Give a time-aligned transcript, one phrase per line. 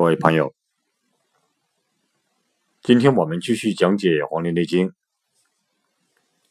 [0.00, 0.54] 各位朋友，
[2.80, 4.88] 今天我们继续讲解《黄帝内经》，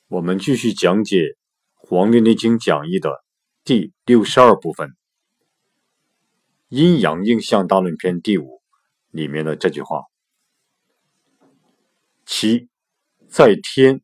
[0.08, 1.18] 我们继续讲解
[1.74, 3.24] 《黄帝内经讲义》的
[3.64, 4.90] 第六十二部分
[6.68, 8.62] 《阴阳应象大论篇》第五
[9.10, 10.04] 里面的这句话
[12.28, 12.70] ：“其
[13.28, 14.04] 在天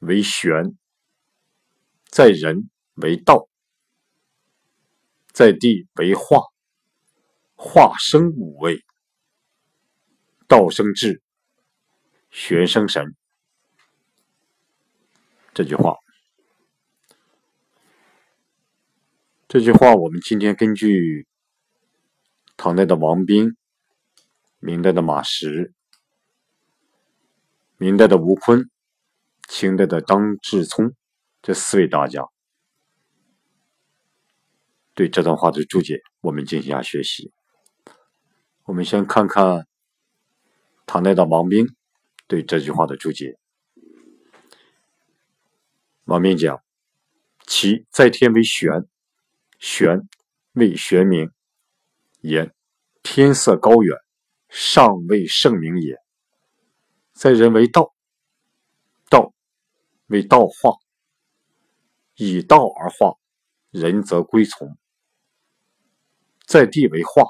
[0.00, 0.76] 为玄，
[2.10, 3.48] 在人为道，
[5.32, 6.42] 在地为化。”
[7.64, 8.84] 化生五味，
[10.48, 11.22] 道生智，
[12.28, 13.14] 玄生神。
[15.54, 15.96] 这句话，
[19.46, 21.28] 这句话，我们今天根据
[22.56, 23.56] 唐代的王斌、
[24.58, 25.72] 明代的马识、
[27.76, 28.68] 明代的吴坤、
[29.48, 30.96] 清代的张志聪
[31.40, 32.26] 这四位大家
[34.94, 37.32] 对这段话的注解，我们进行下学习。
[38.64, 39.66] 我们先看看
[40.86, 41.66] 唐代的王冰
[42.28, 43.36] 对这句话的注解。
[46.04, 46.62] 王冰讲
[47.44, 48.86] ：“其在天为玄，
[49.58, 50.08] 玄
[50.52, 51.32] 为玄明，
[52.20, 52.54] 言
[53.02, 53.98] 天色高远，
[54.48, 55.96] 尚未圣明也；
[57.12, 57.92] 在人为道，
[59.10, 59.34] 道
[60.06, 60.78] 为道化，
[62.14, 63.16] 以道而化，
[63.70, 64.76] 人则归从；
[66.46, 67.24] 在地为化。”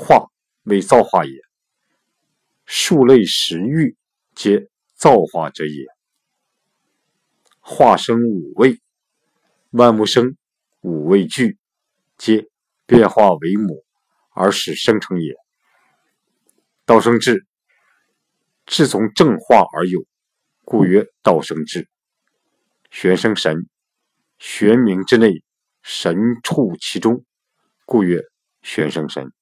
[0.00, 0.30] 化
[0.62, 1.32] 为造化也，
[2.64, 3.96] 数类十欲
[4.32, 5.86] 皆造化者也。
[7.58, 8.80] 化生五味，
[9.70, 10.36] 万物生，
[10.82, 11.58] 五味聚，
[12.16, 12.48] 皆
[12.86, 13.84] 变化为母
[14.30, 15.34] 而使生成也。
[16.84, 17.44] 道生智，
[18.66, 20.06] 智从正化而有，
[20.64, 21.88] 故曰道生智。
[22.92, 23.68] 玄生神，
[24.38, 25.42] 玄冥之内，
[25.82, 27.24] 神处其中，
[27.84, 28.22] 故曰
[28.62, 29.32] 玄生神。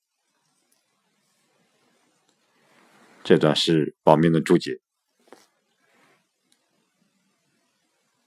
[3.26, 4.80] 这段是王冰的注解，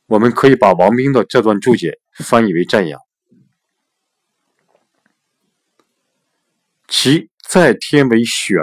[0.07, 2.99] 我们可以把王冰的这段注解翻译为这样：
[6.89, 8.57] 其在天为玄，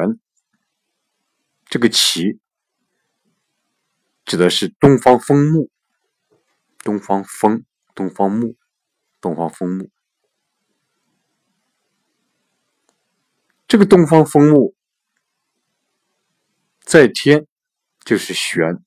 [1.64, 2.38] 这个其
[4.26, 5.70] 指的是东方风木，
[6.84, 7.64] 东方风，
[7.94, 8.56] 东方木，
[9.22, 9.88] 东方风木，
[13.66, 14.75] 这个东方风木。
[16.86, 17.48] 在天
[18.04, 18.78] 就是玄，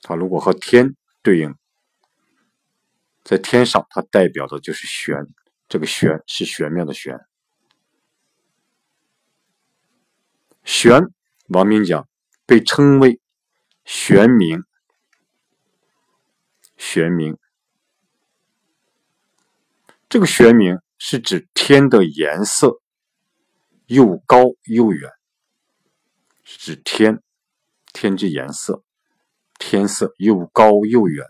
[0.00, 1.54] 它如果和天对应，
[3.22, 5.14] 在天上，它代表的就是玄。
[5.68, 7.20] 这个玄是玄妙的玄。
[10.64, 11.02] 玄，
[11.48, 12.08] 王明讲
[12.46, 13.20] 被称为
[13.84, 14.64] 玄明，
[16.78, 17.36] 玄明。
[20.08, 22.80] 这个玄明是指天的颜色
[23.84, 25.12] 又高又远。
[26.48, 27.20] 是指天，
[27.92, 28.84] 天之颜色，
[29.58, 31.26] 天色又高又远。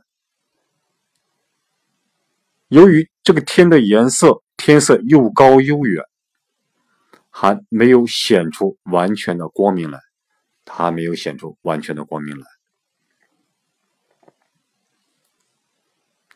[2.69, 6.05] 由于这个天的颜色，天色又高又远，
[7.31, 10.01] 还没有显出完全的光明来，
[10.67, 12.47] 它没有显出完全的光明来。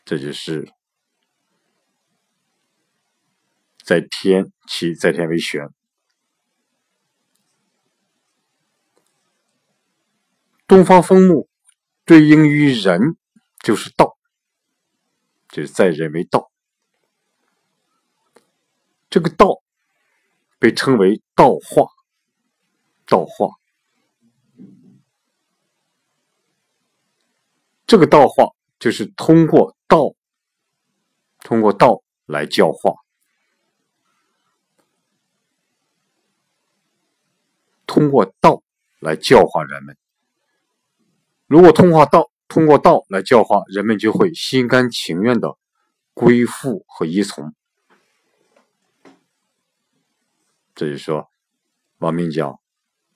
[0.03, 0.73] 这就是
[3.83, 5.69] 在天，其在天为玄。
[10.71, 11.49] 东方风木
[12.05, 13.17] 对应于人，
[13.59, 14.17] 就是道，
[15.49, 16.49] 就是在人为道。
[19.09, 19.61] 这个道
[20.59, 21.91] 被称为道化，
[23.05, 23.49] 道化。
[27.85, 30.15] 这个道化就是通过道，
[31.39, 32.93] 通过道来教化，
[37.85, 38.63] 通过道
[39.01, 39.97] 来教化人们。
[41.51, 45.57] 如果通化道，通过道来教化人们，就会心甘情愿的
[46.13, 47.53] 归附和依从。
[50.73, 51.27] 这就说，
[51.97, 52.57] 王明讲，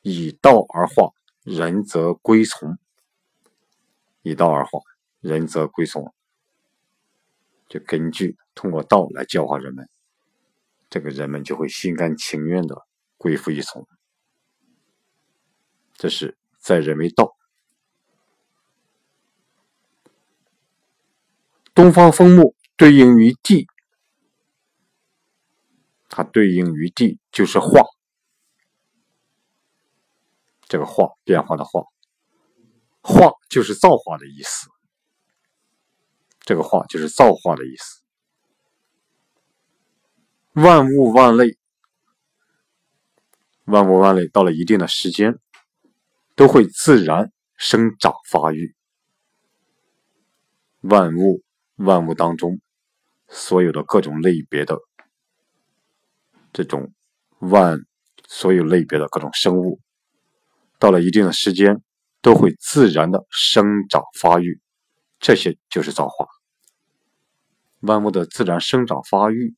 [0.02, 1.14] 以道而化，
[1.44, 2.74] 人则归从；
[4.22, 4.82] 以道而化，
[5.22, 6.14] 人则归从。
[7.70, 9.88] 就根据通过道来教化人们，
[10.90, 13.88] 这个人们就会心甘情愿的归附依从。
[15.94, 17.35] 这是在人为道。
[21.76, 23.68] 东方枫木对应于地，
[26.08, 27.82] 它对应于地就是化，
[30.62, 31.82] 这个化变化的化，
[33.02, 34.70] 化就是造化的意思，
[36.40, 38.02] 这个化就是造化的意思。
[40.54, 41.58] 万物万类
[43.66, 45.38] 万物万类到了一定的时间，
[46.36, 48.74] 都会自然生长发育。
[50.80, 51.44] 万物
[51.76, 52.60] 万物当中，
[53.28, 54.78] 所有的各种类别的
[56.54, 56.94] 这种
[57.40, 57.80] 万
[58.28, 59.80] 所有类别的各种生物，
[60.80, 61.82] 到了一定的时间，
[62.22, 64.60] 都会自然的生长发育。
[65.20, 66.28] 这些就是造化。
[67.80, 69.56] 万物的自然生长发育，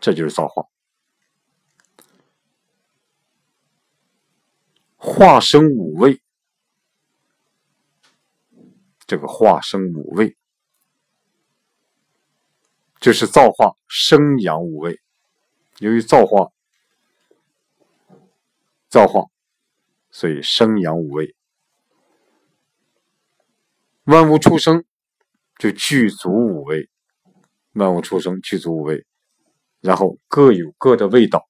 [0.00, 0.64] 这就是造化。
[4.96, 6.22] 化生五味，
[9.06, 10.36] 这个化生五味，
[13.02, 15.00] 就是造化生养五味。
[15.80, 16.52] 由于造化，
[18.88, 19.26] 造化，
[20.12, 21.34] 所以生养五味。
[24.04, 24.84] 万物出生
[25.58, 26.88] 就具足五味，
[27.72, 29.04] 万物出生具足五味，
[29.80, 31.48] 然后各有各的味道，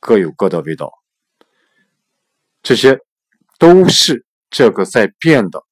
[0.00, 0.90] 各有各的味道。
[2.62, 2.98] 这些
[3.58, 5.62] 都是这个在变的，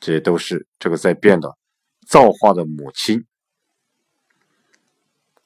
[0.00, 1.56] 这些都是这个在变的
[2.06, 3.26] 造化的母亲，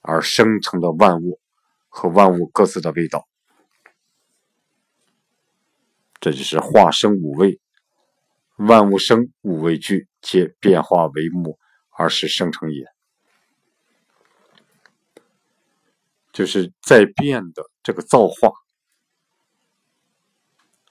[0.01, 1.41] 而生成的万物
[1.89, 3.27] 和万物各自的味道，
[6.21, 7.61] 这就是化生五味，
[8.57, 11.59] 万物生五味俱，皆变化为母
[11.91, 12.87] 而使生成也，
[16.33, 18.53] 就是在变的这个造化。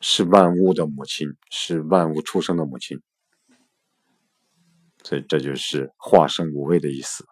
[0.03, 2.99] 是万物的母亲，是万物出生的母亲，
[5.03, 7.25] 所以这就是化生无畏的意思。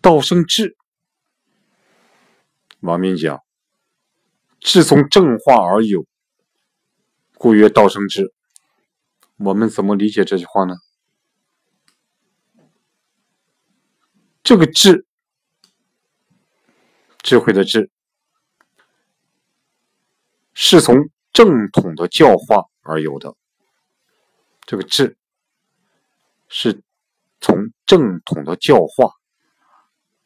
[0.00, 0.76] 道生智，
[2.80, 3.40] 王明讲，
[4.58, 6.06] 智从正化而有，
[7.34, 8.32] 故曰道生智。
[9.36, 10.74] 我们怎么理解这句话呢？
[14.42, 15.06] 这个智，
[17.22, 17.90] 智慧的智。
[20.54, 20.96] 是从
[21.32, 23.34] 正统的教化而有的，
[24.64, 25.16] 这个智
[26.48, 26.82] 是
[27.40, 29.12] 从正统的教化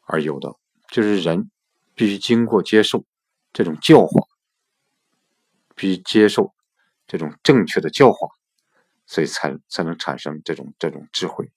[0.05, 0.55] 而有的，
[0.89, 1.49] 就是人
[1.95, 3.03] 必须经过接受
[3.51, 4.27] 这种教化，
[5.75, 6.53] 必须接受
[7.07, 8.29] 这种正确的教化，
[9.05, 11.51] 所以才才能产生这种这种智慧。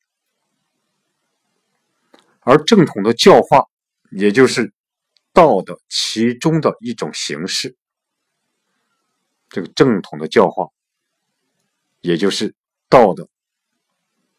[2.41, 3.67] 而正统的教化，
[4.11, 4.73] 也就是
[5.33, 7.77] 道的其中的一种形式。
[9.51, 10.69] 这个正统的教化，
[12.01, 12.55] 也就是
[12.91, 13.27] 道的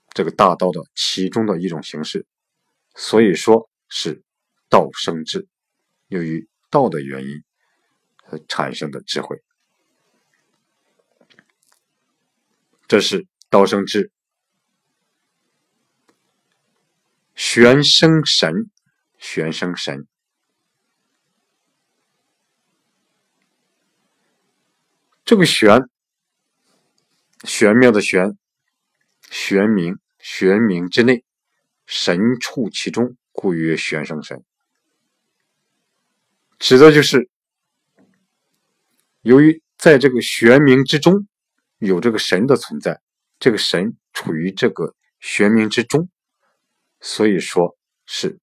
[0.09, 2.27] 这个大道的其中的一种形式，
[2.93, 4.21] 所以说是
[4.69, 5.47] 道生智，
[6.07, 7.43] 由于道的原因
[8.27, 9.41] 而产生的智慧，
[12.87, 14.11] 这是道生智，
[17.35, 18.69] 玄生神，
[19.17, 20.05] 玄生神。
[25.23, 25.89] 这个玄，
[27.45, 28.37] 玄妙的玄，
[29.31, 31.23] 玄冥，玄冥之内，
[31.85, 34.43] 神处其中，故曰玄生神。
[36.59, 37.29] 指的就是
[39.21, 41.29] 由于在这个玄冥之中
[41.77, 42.99] 有这个神的存在，
[43.39, 46.09] 这个神处于这个玄冥之中，
[46.99, 48.37] 所以说是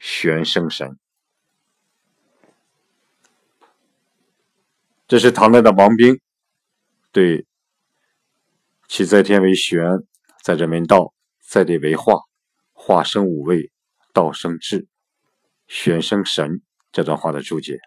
[0.00, 0.98] 玄生神。
[5.06, 6.18] 这是唐代的王冰
[7.12, 7.46] 对
[8.88, 9.80] “其在天为玄，
[10.46, 12.20] 在人为道，在地为化，
[12.72, 13.72] 化生五味，
[14.12, 14.86] 道生智，
[15.66, 16.62] 玄生神”
[16.92, 17.80] 这段话的注解。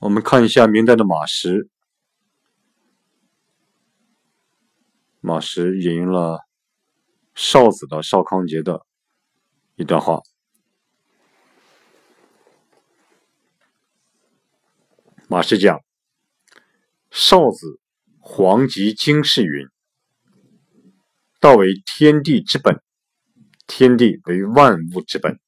[0.00, 1.70] 我们看一下明代的马识，
[5.20, 6.40] 马识引用了
[7.36, 8.84] 邵子的邵康节的
[9.76, 10.22] 一段话。
[15.28, 15.84] 马师讲
[17.12, 17.78] ：“少子
[18.30, 19.66] 黄极经世云
[21.40, 22.82] ：‘道为天地之本，
[23.66, 25.40] 天地为万物之本。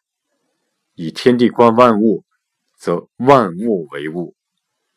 [0.94, 2.24] 以天地观万物，
[2.78, 4.34] 则万物为物；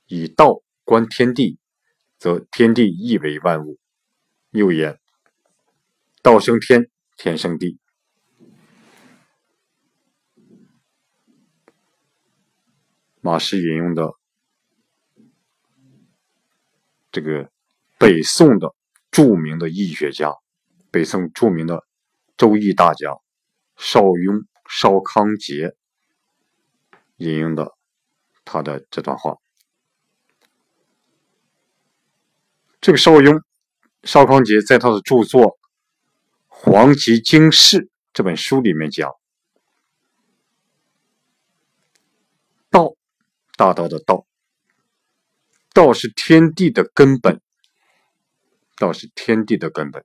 [0.08, 1.60] 以道观天地，
[2.18, 3.78] 则天地亦为万物。’
[4.52, 4.98] 又言
[6.24, 7.80] ：‘道生天，天生地。’
[13.20, 14.13] 马氏引用的。”
[17.12, 17.52] 这个
[18.04, 18.76] 北宋的
[19.12, 20.34] 著名的易学家，
[20.92, 21.86] 北宋著名的
[22.36, 23.16] 周易大家
[23.78, 25.74] 邵雍、邵康节
[27.16, 27.72] 引用的
[28.44, 29.38] 他的这段话。
[32.82, 33.42] 这个邵雍、
[34.04, 35.42] 邵康节在他的著作
[36.50, 39.10] 《黄极经世》这本书里面讲，
[42.70, 42.96] 道，
[43.56, 44.26] 大道的道，
[45.74, 47.40] 道是天地的根本，
[48.84, 50.04] 道是天地的根本，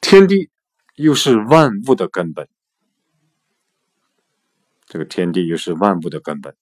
[0.00, 0.50] 天地
[0.96, 2.48] 又是万物的根本，
[4.86, 6.56] 这个天地又是万物的根本。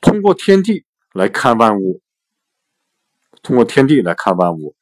[0.00, 2.02] 通过天地来看万物，
[3.40, 4.74] 通过天地来看万物，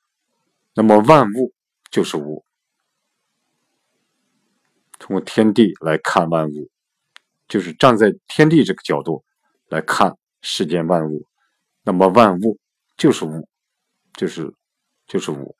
[0.72, 1.52] 那么万物
[1.90, 2.46] 就是物。
[4.98, 6.70] 通过天地来看万物，
[7.46, 9.24] 就是站在天地这个角度
[9.68, 11.26] 来看世间万物，
[11.82, 12.58] 那么万物
[12.96, 13.48] 就是物，
[14.14, 14.54] 就是
[15.06, 15.56] 就是物。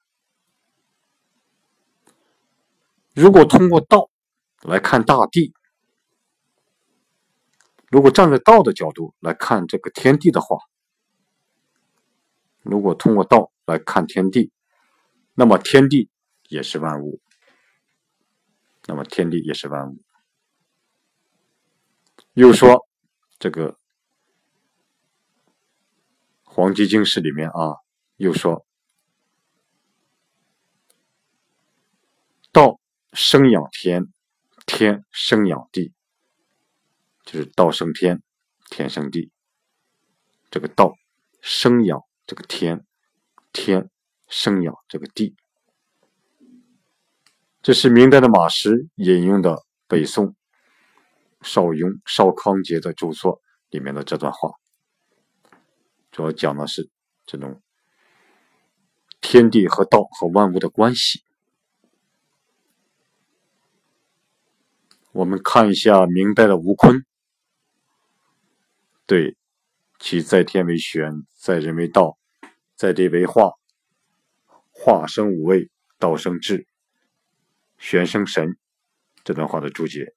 [3.14, 4.10] 如果通过道
[4.62, 5.52] 来看大地，
[7.90, 10.58] 如果站在道的角度来看这个天地的话，
[12.62, 14.52] 如果通过道来看天地，
[15.34, 16.08] 那么天地
[16.48, 17.20] 也是万物，
[18.86, 19.98] 那么天地也是万物。
[22.34, 22.86] 又说
[23.38, 23.72] 这个
[26.58, 27.76] 《黄帝经史》里面啊，
[28.16, 28.66] 又说
[32.50, 32.80] 道
[33.12, 34.06] 生养天，
[34.66, 35.92] 天生养地。
[37.24, 38.24] 就是道生天，
[38.70, 39.30] 天生地。
[40.50, 40.94] 这个道
[41.40, 42.84] 生养这个天，
[43.52, 43.88] 天
[44.26, 45.36] 生养这个地。
[47.62, 50.34] 这是明代的马识引用的北宋
[51.40, 54.50] 邵雍、邵康节的著作里面的这段话，
[56.18, 56.90] 主要讲的是
[57.26, 57.62] 这种
[59.20, 61.22] 天地和道和万物的关系。
[65.12, 67.06] 我们看一下明代的吴坤。
[69.06, 69.36] 对，
[70.00, 72.18] 其在天为玄，在人为道，
[72.74, 73.52] 在地为化，
[74.72, 75.70] 化生五味，
[76.00, 76.66] 道生智，
[77.76, 78.58] 玄生神。
[79.22, 80.16] 这段话的注解，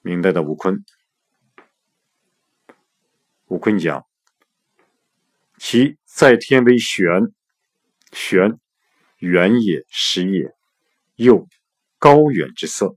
[0.00, 0.82] 明代的吴坤，
[3.48, 4.06] 吴坤讲，
[5.64, 7.06] 其在天为玄，
[8.10, 8.58] 玄，
[9.18, 10.52] 远也，实也，
[11.14, 11.46] 又
[12.00, 12.96] 高远之色；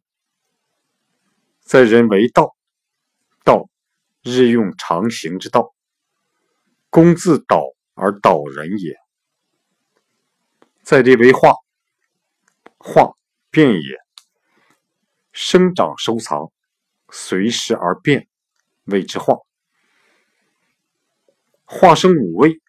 [1.61, 2.55] 在人为道，
[3.43, 3.69] 道。
[4.23, 5.75] 日用常行之道，
[6.89, 7.61] 公自导
[7.93, 8.95] 而导人也；
[10.81, 11.53] 在地为化，
[12.79, 13.13] 化
[13.51, 13.99] 变也，
[15.31, 16.51] 生长收藏，
[17.11, 18.27] 随时而变，
[18.85, 19.37] 谓之化。
[21.65, 22.61] 化生五味，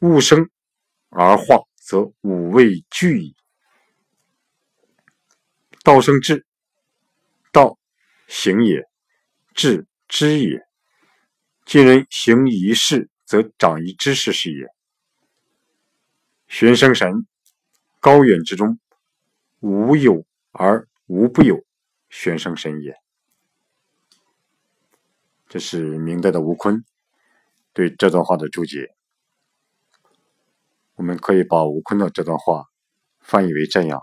[0.00, 0.50] 物生
[1.08, 3.34] 而化，则五味俱矣。
[5.82, 6.46] 道生智，
[7.50, 7.78] 道
[8.28, 8.88] 行也。
[9.54, 10.66] 智知也。
[11.64, 14.68] 今人行一事，则长一知识是也。
[16.46, 17.26] 玄生神，
[17.98, 18.78] 高远之中，
[19.58, 21.64] 无有而无不有，
[22.08, 22.94] 玄生神也。
[25.48, 26.84] 这是明代的吴坤
[27.80, 28.94] 对这段话的注解。
[30.96, 32.66] 我们可以把吴坤的这段话
[33.20, 34.02] 翻译为这样。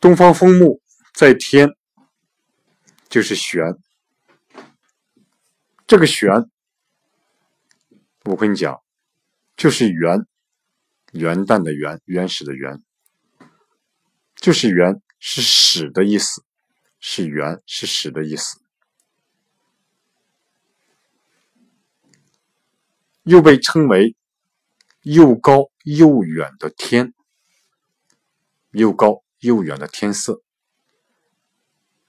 [0.00, 0.80] 东方风木
[1.12, 1.68] 在天，
[3.10, 3.76] 就是玄。
[5.86, 6.30] 这个玄，
[8.24, 8.80] 我跟你讲，
[9.58, 10.26] 就是元，
[11.12, 12.82] 元旦的元，原始的元，
[14.36, 16.42] 就是元，是始的意思，
[16.98, 18.59] 是元，是始的意思。
[23.22, 24.16] 又被称为
[25.02, 27.12] 又高又远的天，
[28.70, 29.22] 又高。
[29.42, 30.42] 又远的天色，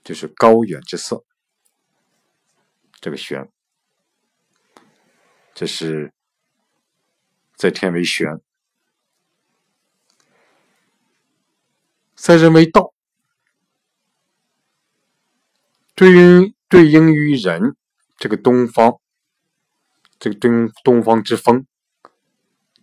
[0.03, 1.23] 就是高远之色。
[2.99, 3.49] 这个玄，
[5.53, 6.13] 这是
[7.55, 8.41] 在天为玄，
[12.15, 12.93] 在人为道。
[15.95, 17.77] 对应对应于人，
[18.17, 18.99] 这个东方，
[20.21, 21.65] 这个东东方之风，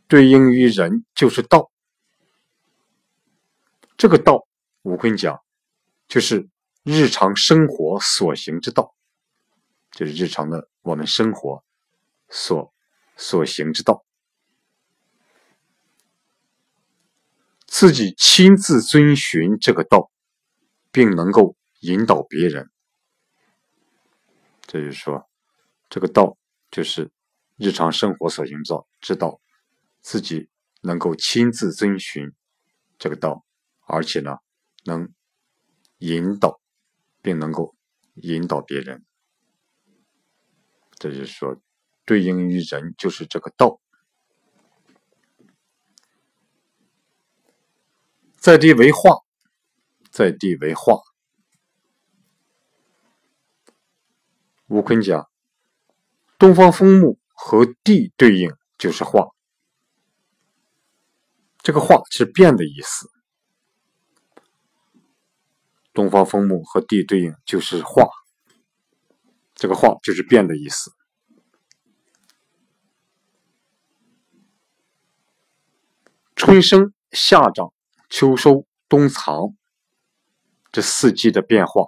[0.09, 1.71] 对应于人就是道。
[3.97, 4.49] 这个道，
[4.83, 5.41] 我跟你讲，
[6.09, 6.49] 就是
[6.83, 8.93] 日常生活所行之道，
[9.93, 11.63] 就是日常的我们生活
[12.29, 12.75] 所
[13.17, 14.05] 所行之道，
[17.69, 20.11] 自己亲自遵循这个道，
[20.91, 22.69] 并能够引导别人。
[24.63, 25.29] 这就是说，
[25.89, 26.37] 这个道
[26.69, 27.13] 就是
[27.59, 29.41] 日常生活所营造之道，
[30.01, 30.49] 自己
[30.81, 32.33] 能够亲自遵循
[32.99, 33.45] 这个道。
[33.91, 34.37] 而且呢，
[34.85, 35.13] 能
[35.99, 36.61] 引导，
[37.23, 37.75] 并能够
[38.15, 39.05] 引导别人。
[40.99, 41.61] 这就是说，
[42.05, 43.81] 对应于人就是这个道。
[48.37, 49.25] 在地为化，
[50.11, 51.01] 在地为化。
[54.67, 55.31] 吴坤讲，
[56.39, 59.29] 东方风木和地对应就是化，
[61.63, 63.09] 这个化是变的意思。
[65.93, 68.09] 东方风木和地对应就是化，
[69.55, 70.93] 这个化就是变的意思。
[76.35, 77.73] 春生、夏长、
[78.11, 79.57] 秋收、冬藏，
[80.73, 81.85] 这四季的变化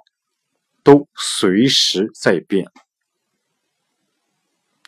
[0.84, 2.70] 都随时在变。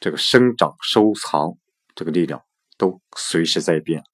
[0.02, 1.56] 这个生长、收藏，
[1.94, 2.44] 这个力量
[2.76, 4.04] 都随时在变。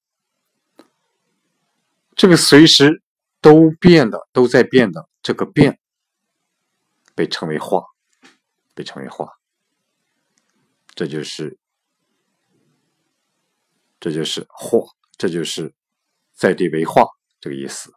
[2.15, 3.03] 这个随时。
[3.41, 5.79] 都变的，都在变的，这个变
[7.15, 7.85] 被称为化，
[8.75, 9.29] 被称为化，
[10.93, 11.57] 这就是
[13.97, 14.85] 这就是化，
[15.17, 15.73] 这就是
[16.33, 17.05] 在地为化
[17.39, 17.93] 这个意思。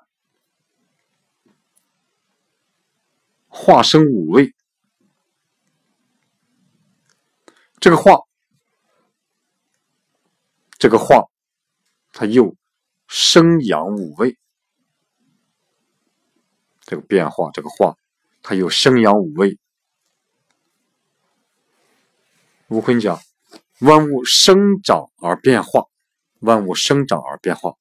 [3.49, 4.55] 化生五味，
[7.83, 8.21] 这个化，
[10.79, 11.27] 这个化，
[12.13, 12.55] 它又
[13.09, 14.39] 生养五味。
[16.83, 17.97] 这个变化，这个化，
[18.41, 19.59] 它又生养五味。
[22.69, 23.21] 吴坤讲，
[23.81, 25.87] 万物生长而变化，
[26.39, 27.75] 万物生长而变化，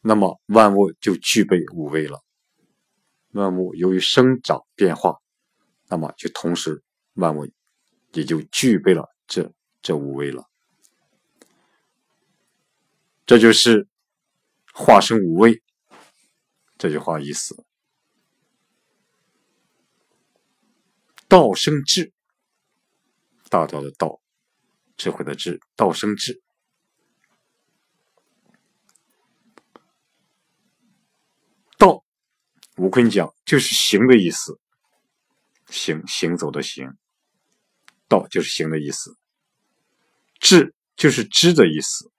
[0.00, 2.22] 那么万物就具备五味了。
[3.32, 5.18] 万物由于生长变化，
[5.88, 7.46] 那么就同时万物
[8.12, 10.48] 也就具备了这这五味了。
[13.26, 13.86] 这就是
[14.72, 15.62] 化生五味。
[16.76, 17.64] 这句话意思：
[21.28, 22.12] 道生智，
[23.48, 24.20] 大道的道，
[24.96, 26.42] 智慧的智，道生智。
[31.78, 32.04] 道，
[32.76, 34.58] 吴坤讲就是行的意思，
[35.68, 36.98] 行行走的行，
[38.12, 39.16] 道就是行的意思。
[40.38, 42.10] 智就是知的意思，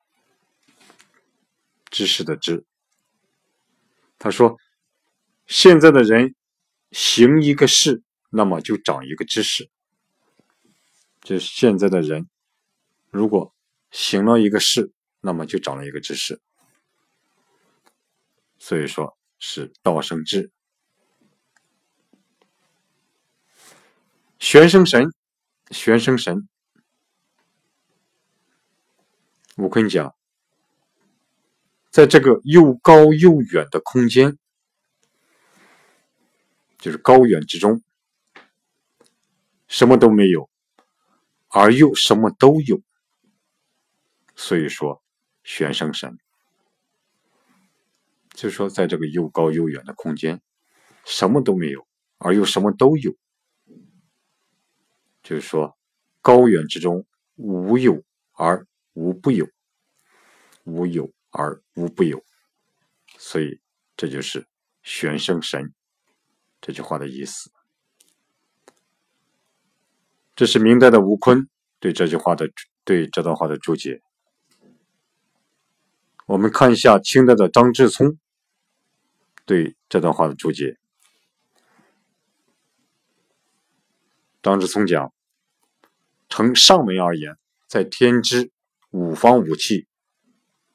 [1.92, 2.66] 知识的知。
[4.18, 4.58] 他说
[5.46, 6.34] ：“现在的人
[6.92, 9.70] 行一个事，那么就长一个知识。
[11.22, 12.30] 就是现在的人，
[13.12, 13.54] 如果
[13.92, 16.42] 行了一个事，那么就长了一个知识。
[18.58, 20.50] 所以说是道生智，
[24.40, 25.06] 玄生神，
[25.74, 26.48] 玄生神。
[29.58, 30.16] 我跟你讲。”
[31.92, 34.40] 在这个又高又远的空间，
[36.80, 37.84] 就是高远之中，
[39.68, 40.50] 什么都没有，
[41.50, 42.82] 而又什么都有。
[44.36, 45.04] 所以说，
[45.44, 46.18] 玄生神，
[48.32, 50.42] 就是说，在这个又高又远的空间，
[51.06, 53.16] 什么都没有，而又什么都有。
[55.24, 55.76] 就是说，
[56.22, 57.06] 高远之中
[57.36, 59.48] 无有而无不有，
[60.66, 61.12] 无有。
[61.36, 62.24] 而无不有，
[63.18, 63.60] 所以
[63.98, 64.46] 这就是
[64.84, 65.74] 玄生神
[66.62, 67.52] 这句话的意思。
[70.36, 72.48] 这是明代的吴坤对这句话的
[72.84, 74.04] 对这段话的注解。
[76.28, 78.20] 我们看一下清代的张志聪
[79.44, 80.78] 对这段话的注解。
[84.44, 85.14] 张志聪讲：
[86.28, 87.38] 从上文而言，
[87.70, 88.52] 在天之
[88.92, 89.88] 五方五气。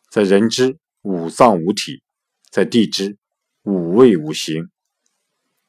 [0.09, 2.03] 在人之五脏五体，
[2.51, 3.19] 在地之
[3.65, 4.71] 五味五行，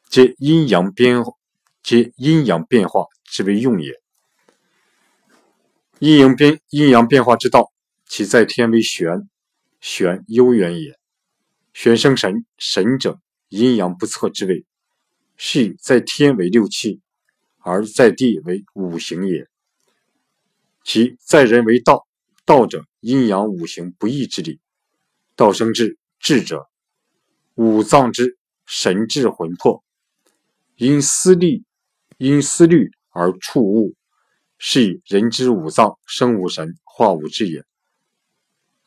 [0.07, 1.17] 皆阴阳变，
[1.83, 4.01] 皆阴阳变化之为用也。
[5.99, 7.73] 阴阳变阴阳变化之道，
[8.05, 9.27] 其在天为玄，
[9.81, 10.97] 玄悠远也。
[11.73, 14.65] 玄生神，神者阴阳不测之谓，
[15.35, 17.01] 是以在天为六气，
[17.69, 19.47] 而在地为五行也。
[20.83, 22.07] 其在人为道。
[22.45, 24.59] 道者，阴阳五行不义之理。
[25.35, 26.67] 道生智，智者
[27.53, 29.83] 五脏之神智魂魄，
[30.77, 31.63] 因思虑，
[32.17, 33.93] 因思虑而触物，
[34.57, 37.63] 是以人之五脏生五神，化五志也。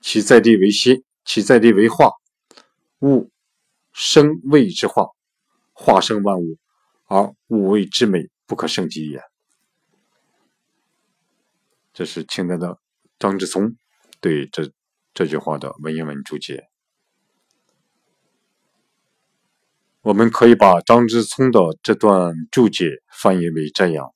[0.01, 2.11] 其在地为心，其在地为化，
[3.03, 3.31] 物
[3.93, 5.07] 生谓之化，
[5.73, 6.59] 化生万物，
[7.07, 9.23] 而五味之美不可胜计也。
[11.93, 12.79] 这是清代的
[13.19, 13.77] 张之聪
[14.21, 14.73] 对这
[15.13, 16.69] 这句话的文言文注解。
[20.01, 24.13] 我们可以把张之聪的这段注解翻译为这样：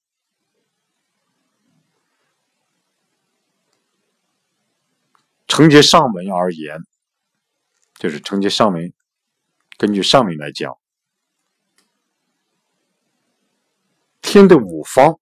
[5.46, 6.80] 承接上文而言，
[8.00, 8.92] 就是承接上文，
[9.78, 10.76] 根据上文来讲。
[14.36, 15.18] 天的五方，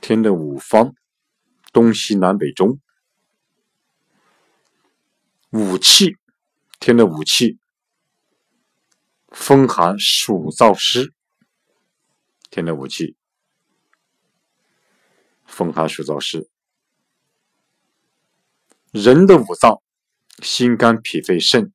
[0.00, 0.92] 天的五方，
[1.72, 2.80] 东西南北中，
[5.50, 6.16] 五气，
[6.80, 7.60] 天的五气，
[9.28, 11.14] 风寒暑燥湿，
[12.50, 13.14] 天的五气，
[15.46, 16.50] 风寒暑燥湿。
[18.90, 19.80] 人的五脏，
[20.42, 21.72] 心肝脾肺肾。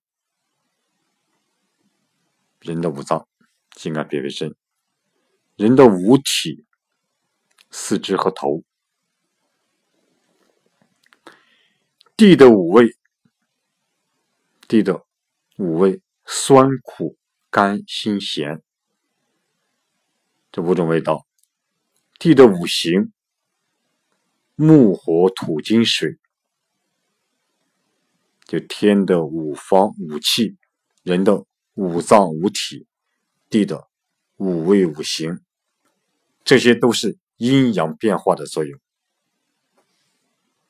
[2.59, 3.25] 人的五脏，
[3.77, 4.53] 心肝脾肺肾。
[5.59, 6.65] 人的五体，
[7.69, 8.63] 四肢和头。
[12.15, 12.95] 地的五味，
[14.69, 15.05] 地的
[15.57, 17.17] 五味：酸、苦、
[17.49, 18.63] 甘、辛、咸。
[20.49, 21.27] 这五种味道。
[22.19, 23.11] 地的五行：
[24.55, 26.17] 木、火、土、金、水。
[28.45, 30.55] 就天的五方五气，
[31.03, 32.87] 人的五脏五体，
[33.49, 33.89] 地的
[34.37, 35.41] 五味五行，
[36.49, 38.79] 这些都是阴阳变化的作用。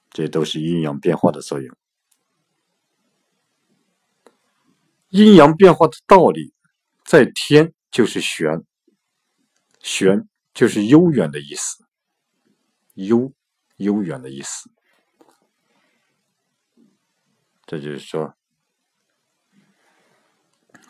[0.09, 1.73] 这都是阴阳变化的作用。
[5.07, 6.53] 阴阳变化的道理，
[7.05, 8.65] 在天就是玄，
[9.79, 11.85] 玄就是悠远的意思，
[12.95, 13.31] 悠
[13.77, 14.69] 悠远的意思。
[17.65, 18.35] 这就是说，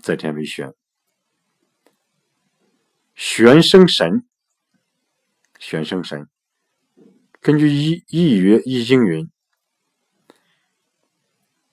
[0.02, 0.74] 在天为玄，
[3.14, 4.28] 玄生神，
[5.60, 6.28] 玄生神。
[7.40, 9.30] 根据《易易曰易经》云：“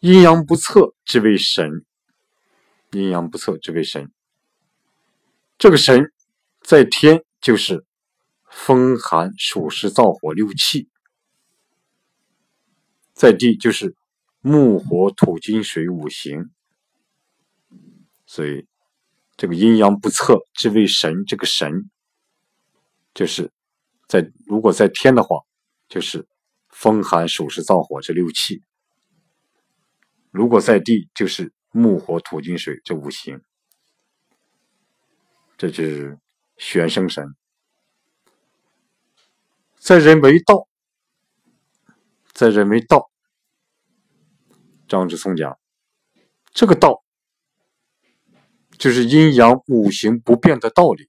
[0.01, 1.87] 阴阳不测之谓神，
[2.91, 4.13] 阴阳不测之谓神。”
[5.57, 6.13] 这个神
[6.61, 7.87] 在天就是
[8.51, 10.91] 风寒暑湿燥火六气，
[13.15, 13.97] 在地就是。
[14.43, 16.53] 木火土金水五行，
[18.27, 18.69] 所以
[19.37, 21.25] 这个阴阳不测之谓神。
[21.27, 21.91] 这个神
[23.13, 23.51] 就是
[24.07, 25.41] 在如果在天的话，
[25.89, 26.27] 就是
[26.69, 28.63] 风寒暑湿燥火这六气；
[30.31, 33.41] 如果在地，就是木火土金水这五行。
[35.59, 36.19] 这就是
[36.59, 37.35] 玄生神，
[39.79, 40.69] 在人为道，
[42.35, 43.11] 在人为道。
[44.87, 45.59] 张之松讲
[46.53, 47.03] ：“这个道，
[48.79, 51.09] 就是阴阳五行不变的道理。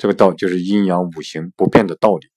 [0.00, 2.30] 这个道就是阴阳五行不变的道理，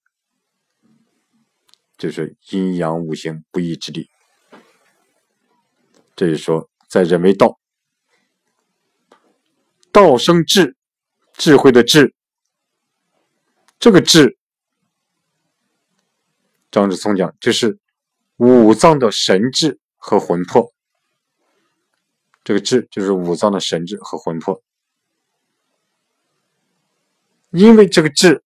[1.98, 4.10] 就是阴阳五行不一之理。
[6.14, 7.58] 这就说，在人为道，
[9.94, 10.76] 道生智，
[11.36, 12.14] 智慧的智，
[13.80, 14.38] 这个智，
[16.70, 17.80] 张之聪讲就是。”
[18.38, 20.74] 五脏的神智和魂魄，
[22.44, 24.62] 这个智就是五脏的神智和魂魄。
[27.54, 28.44] 因为这个志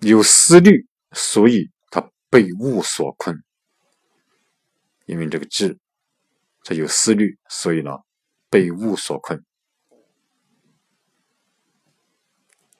[0.00, 3.36] 有思虑，所以他被物所困。
[5.06, 5.76] 因为这个志
[6.62, 7.90] 他有思虑，所以呢
[8.48, 9.44] 被物所困。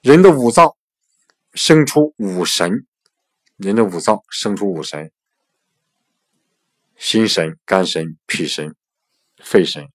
[0.02, 0.76] 人的五脏
[1.54, 2.86] 生出五神，
[3.56, 5.10] 人的五脏生出五神。
[6.96, 8.76] 心神、肝神、脾神、
[9.42, 9.88] 肺神、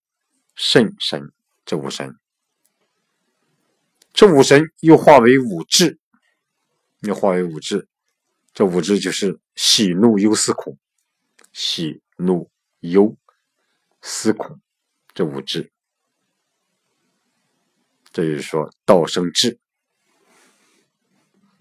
[0.55, 1.31] 肾神，
[1.63, 2.13] 这五神，
[4.15, 5.99] 这五神又化为五志，
[7.01, 7.89] 又化为五志，
[8.53, 10.79] 这五志就是喜怒忧思恐，
[11.51, 12.49] 喜怒
[12.79, 13.17] 忧
[14.01, 14.61] 思恐，
[15.13, 15.69] 这五志，
[18.13, 19.59] 这就是说道生志，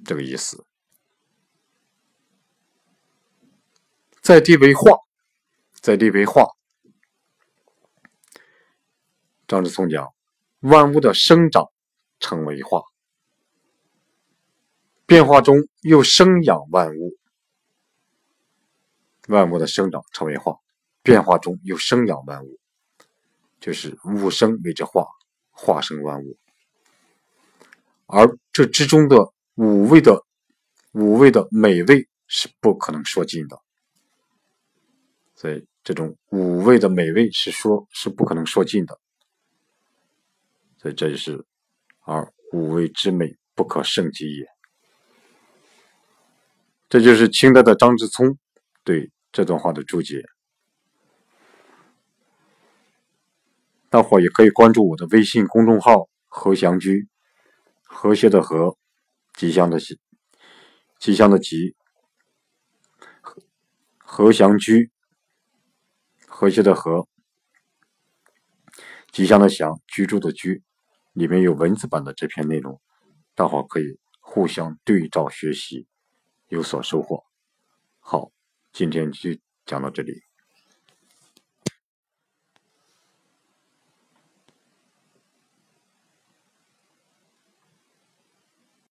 [0.04, 0.64] 这个意思，
[4.22, 4.98] 在地为化。
[5.80, 6.46] 在地为化，
[9.46, 10.14] 张之聪讲，
[10.60, 11.70] 万物的生长
[12.24, 12.80] 成为化，
[15.04, 17.12] 变化中又生养万物。
[19.28, 20.56] 万物的生长成为化，
[21.02, 22.58] 变化中又生养万物，
[23.60, 25.06] 就是物生为之化，
[25.50, 26.38] 化生万物。
[28.06, 30.24] 而这之中的五味的
[30.92, 33.60] 五味的美味是不可能说尽的，
[35.34, 35.66] 所以。
[35.87, 38.98] 这种五味的美味是说，是不可能说尽的，
[40.78, 41.44] 所以这就是
[42.04, 44.46] 而五味之美不可胜极也。
[46.88, 48.38] 这就是清代的张之聪
[48.84, 50.22] 对这段话的注解。
[53.90, 57.08] 大伙也可以关注我的微信公众号“和祥居”，
[57.82, 58.76] 和谐的和，
[59.34, 59.98] 吉祥的吉，
[60.98, 61.76] 吉祥的吉，
[63.98, 64.90] 和祥居，
[66.26, 67.06] 和谐的和，
[69.12, 70.62] 吉祥的祥，居住的居，
[71.14, 72.81] 里面有文字版的这篇内容，
[73.37, 75.87] 大伙可以互相对照学习，
[76.48, 77.24] 有所收获。
[78.00, 78.33] 好，
[78.72, 79.31] 今天就
[79.64, 80.23] 讲到这里。